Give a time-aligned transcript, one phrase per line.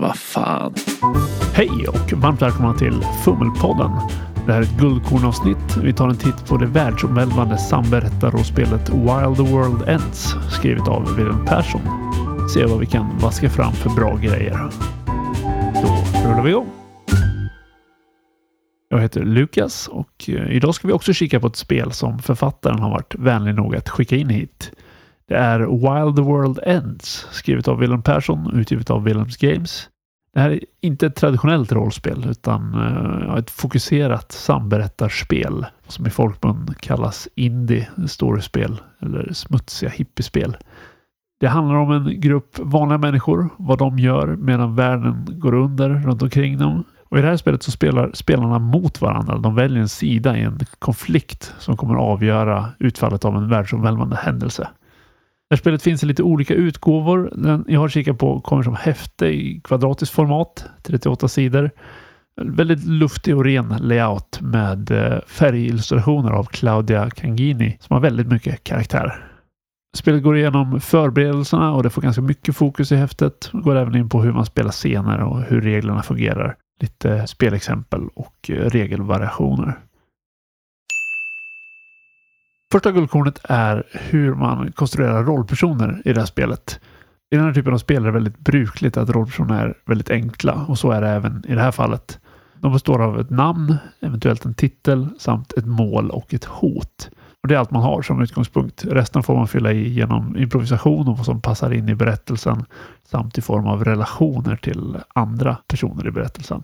[0.00, 0.74] Vad fan.
[1.54, 3.90] Hej och varmt välkomna till Fummelpodden.
[4.46, 5.76] Det här är ett guldkornavsnitt.
[5.82, 11.44] Vi tar en titt på det världsomvälvande samberättarrollspelet While the World Ends skrivet av Wilhelm
[11.44, 11.80] Persson.
[12.54, 14.58] Se vad vi kan vaska fram för bra grejer.
[15.82, 16.66] Då rullar vi igång.
[18.88, 22.78] Jag heter Lukas och eh, idag ska vi också kika på ett spel som författaren
[22.78, 24.72] har varit vänlig nog att skicka in hit.
[25.28, 29.88] Det är While the World Ends, skrivet av Wilhelm Persson, och utgivet av Wilhelms Games.
[30.34, 36.74] Det här är inte ett traditionellt rollspel utan eh, ett fokuserat samberättarspel som i folkmun
[36.80, 40.56] kallas indie storiespel eller smutsiga hippiespel.
[41.40, 46.22] Det handlar om en grupp vanliga människor, vad de gör medan världen går under runt
[46.22, 46.84] omkring dem.
[47.08, 49.38] Och I det här spelet så spelar spelarna mot varandra.
[49.38, 54.68] De väljer en sida i en konflikt som kommer avgöra utfallet av en världsomvälvande händelse.
[55.50, 57.32] Det här spelet finns i lite olika utgåvor.
[57.36, 61.70] Den jag har kikat på kommer som häfte i kvadratiskt format, 38 sidor.
[62.42, 68.64] Väldigt luftig och ren layout med eh, färgillustrationer av Claudia Cangini som har väldigt mycket
[68.64, 69.30] karaktär.
[69.96, 73.50] Spelet går igenom förberedelserna och det får ganska mycket fokus i häftet.
[73.52, 76.56] Det går även in på hur man spelar scener och hur reglerna fungerar.
[76.80, 79.78] Lite spelexempel och eh, regelvariationer.
[82.72, 86.80] Första guldkornet är hur man konstruerar rollpersoner i det här spelet.
[87.30, 90.64] I den här typen av spel är det väldigt brukligt att rollpersoner är väldigt enkla
[90.68, 92.18] och så är det även i det här fallet.
[92.60, 97.10] De består av ett namn, eventuellt en titel samt ett mål och ett hot.
[97.42, 98.84] Och Det är allt man har som utgångspunkt.
[98.84, 102.64] Resten får man fylla i genom improvisation och vad som passar in i berättelsen
[103.08, 106.62] samt i form av relationer till andra personer i berättelsen.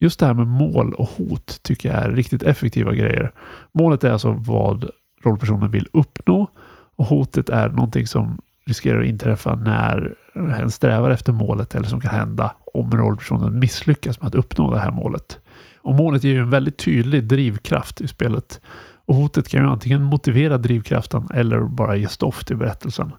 [0.00, 3.32] Just det här med mål och hot tycker jag är riktigt effektiva grejer.
[3.74, 4.90] Målet är alltså vad
[5.22, 6.50] rollpersonen vill uppnå
[6.96, 12.00] och hotet är någonting som riskerar att inträffa när hen strävar efter målet eller som
[12.00, 15.38] kan hända om rollpersonen misslyckas med att uppnå det här målet.
[15.82, 18.60] Och målet ger ju en väldigt tydlig drivkraft i spelet.
[19.04, 23.12] Och hotet kan ju antingen motivera drivkraften eller bara ge stoff till berättelsen.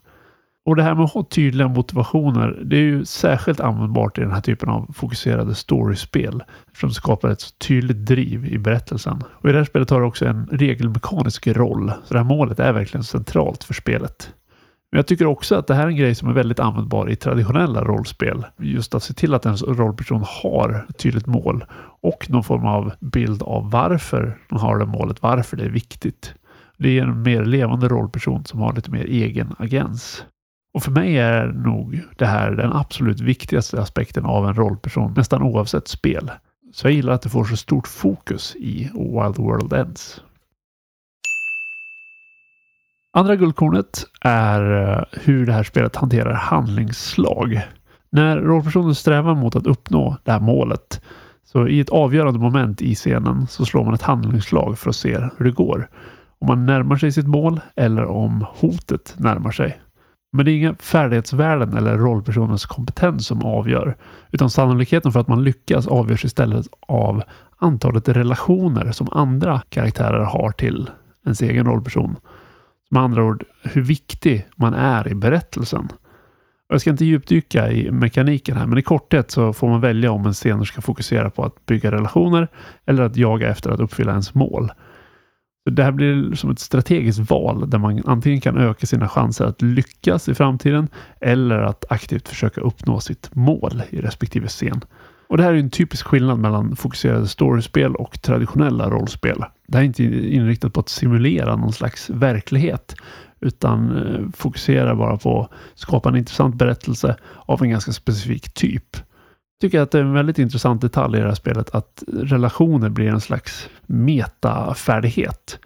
[0.66, 4.32] Och det här med att ha tydliga motivationer, det är ju särskilt användbart i den
[4.32, 6.44] här typen av fokuserade storiespel.
[6.68, 9.24] Eftersom det skapar ett så tydligt driv i berättelsen.
[9.26, 11.92] Och i det här spelet har det också en regelmekanisk roll.
[12.04, 14.34] Så det här målet är verkligen centralt för spelet.
[14.92, 17.16] Men jag tycker också att det här är en grej som är väldigt användbar i
[17.16, 18.46] traditionella rollspel.
[18.58, 21.66] Just att se till att en rollperson har ett tydligt mål
[22.02, 26.34] och någon form av bild av varför de har det målet, varför det är viktigt.
[26.78, 30.26] Det ger en mer levande rollperson som har lite mer egen agens.
[30.74, 35.42] Och för mig är nog det här den absolut viktigaste aspekten av en rollperson, nästan
[35.42, 36.32] oavsett spel.
[36.74, 40.22] Så jag gillar att det får så stort fokus i Wild World Ends.
[43.18, 47.62] Andra guldkornet är eh, hur det här spelet hanterar handlingsslag.
[48.10, 51.02] När rollpersonen strävar mot att uppnå det här målet
[51.46, 55.30] så i ett avgörande moment i scenen så slår man ett handlingsslag för att se
[55.38, 55.90] hur det går.
[56.40, 59.80] Om man närmar sig sitt mål eller om hotet närmar sig.
[60.36, 63.96] Men det är inga färdighetsvärden eller rollpersonens kompetens som avgör.
[64.32, 67.24] Utan sannolikheten för att man lyckas avgörs istället av
[67.58, 70.90] antalet relationer som andra karaktärer har till
[71.26, 72.16] ens egen rollperson.
[72.90, 75.90] Med andra ord, hur viktig man är i berättelsen.
[76.70, 80.26] Jag ska inte djupdyka i mekaniken här, men i korthet så får man välja om
[80.26, 82.48] en scen ska fokusera på att bygga relationer
[82.86, 84.72] eller att jaga efter att uppfylla ens mål.
[85.72, 89.62] Det här blir som ett strategiskt val där man antingen kan öka sina chanser att
[89.62, 90.88] lyckas i framtiden
[91.22, 94.82] eller att aktivt försöka uppnå sitt mål i respektive scen.
[95.28, 99.44] Och Det här är en typisk skillnad mellan fokuserade storiespel och traditionella rollspel.
[99.68, 102.96] Det här är inte inriktat på att simulera någon slags verklighet
[103.40, 107.16] utan eh, fokuserar bara på att skapa en intressant berättelse
[107.46, 108.98] av en ganska specifik typ
[109.64, 113.08] tycker att det är en väldigt intressant detalj i det här spelet att relationer blir
[113.08, 115.60] en slags metafärdighet.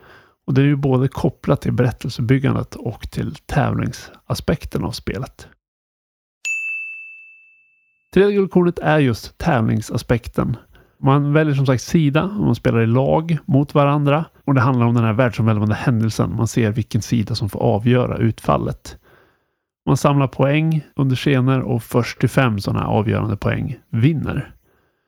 [0.48, 5.48] Och det är ju både kopplat till berättelsebyggandet och till tävlingsaspekten av spelet.
[8.14, 10.58] Tredje guldkornet är just tävlingsaspekten.
[10.98, 14.26] Man väljer som sagt sida och man spelar i lag mot varandra.
[14.46, 16.36] Och det handlar om den här världsomvälvande händelsen.
[16.36, 18.98] Man ser vilken sida som får avgöra utfallet.
[19.88, 24.52] Man samlar poäng under scener och först till fem sådana avgörande poäng vinner.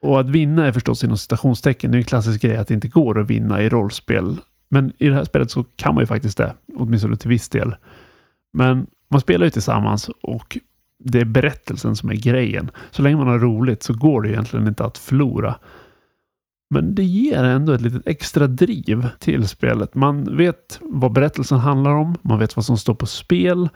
[0.01, 1.91] Och att vinna är förstås inom citationstecken.
[1.91, 4.37] Det är en klassisk grej att det inte går att vinna i rollspel.
[4.69, 7.75] Men i det här spelet så kan man ju faktiskt det, åtminstone till viss del.
[8.53, 10.57] Men man spelar ju tillsammans och
[11.03, 12.71] det är berättelsen som är grejen.
[12.91, 15.55] Så länge man har roligt så går det egentligen inte att förlora.
[16.69, 19.95] Men det ger ändå ett litet extra driv till spelet.
[19.95, 22.15] Man vet vad berättelsen handlar om.
[22.21, 23.69] Man vet vad som står på spel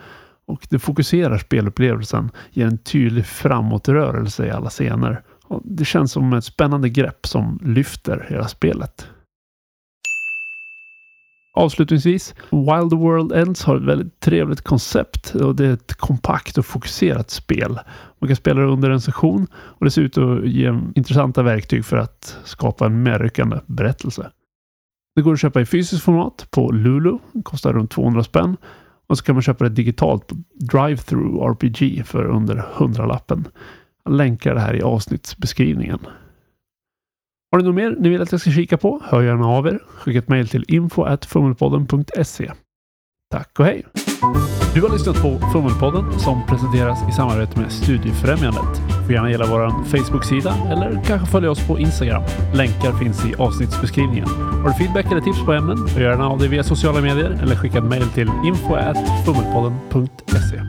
[0.46, 5.22] och det fokuserar spelupplevelsen, ger en tydlig framåtrörelse i alla scener.
[5.44, 9.08] Och det känns som ett spännande grepp som lyfter hela spelet.
[11.56, 16.58] Avslutningsvis, Wild the World Ends har ett väldigt trevligt koncept och det är ett kompakt
[16.58, 17.80] och fokuserat spel.
[18.20, 21.86] Man kan spela det under en session och det ser ut att ge intressanta verktyg
[21.86, 24.32] för att skapa en medryckande berättelse.
[25.16, 28.58] Det går att köpa i fysiskt format på Lulu, det kostar runt 200 spänn.
[29.14, 30.36] Och så kan man köpa det digitalt på
[30.72, 33.48] Drive-Through RPG för under 100-lappen.
[34.04, 36.00] Jag länkar det här i avsnittsbeskrivningen.
[37.52, 39.02] Har ni något mer ni vill att jag ska kika på?
[39.04, 39.80] Hör gärna av er.
[39.88, 42.52] Skicka ett mejl till info.fummelpodden.se.
[43.32, 43.86] Tack och hej!
[44.74, 48.93] Du har lyssnat på Fummelpodden som presenteras i samarbete med Studiefrämjandet.
[49.04, 52.24] Du får gärna gilla vår Facebook-sida eller kanske följa oss på Instagram.
[52.54, 54.28] Länkar finns i avsnittsbeskrivningen.
[54.28, 55.88] Har du feedback eller tips på ämnen?
[55.88, 60.62] Hör gärna av dig via sociala medier eller skicka ett mejl till info.fummelpodden.se.